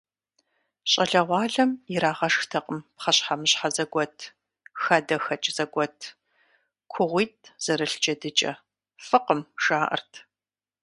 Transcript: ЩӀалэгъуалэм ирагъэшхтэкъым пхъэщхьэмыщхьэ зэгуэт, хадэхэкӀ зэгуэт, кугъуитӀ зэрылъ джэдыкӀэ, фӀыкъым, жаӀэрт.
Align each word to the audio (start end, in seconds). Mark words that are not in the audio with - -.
ЩӀалэгъуалэм 0.91 1.71
ирагъэшхтэкъым 1.93 2.79
пхъэщхьэмыщхьэ 2.95 3.67
зэгуэт, 3.75 4.17
хадэхэкӀ 4.81 5.49
зэгуэт, 5.55 5.97
кугъуитӀ 6.91 7.45
зэрылъ 7.63 7.95
джэдыкӀэ, 8.01 8.51
фӀыкъым, 9.05 9.41
жаӀэрт. 9.63 10.11